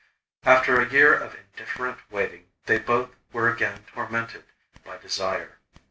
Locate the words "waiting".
2.09-2.47